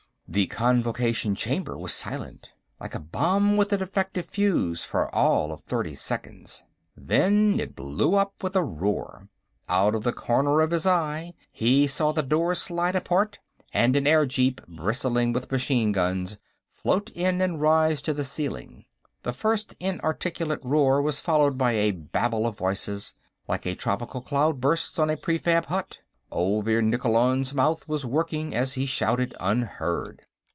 [0.33, 5.59] _"The Convocation Chamber was silent, like a bomb with a defective fuse, for all of
[5.63, 6.63] thirty seconds.
[6.95, 9.27] Then it blew up with a roar.
[9.67, 13.39] Out of the corner of his eye, he saw the doors slide apart
[13.73, 16.37] and an airjeep, bristling with machine guns,
[16.71, 18.85] float in and rise to the ceiling.
[19.23, 23.15] The first inarticulate roar was followed by a babel of voices,
[23.49, 25.99] like a tropical cloudburst on a prefab hut.
[26.33, 30.21] Olvir Nikkolon's mouth was working as he shouted unheard.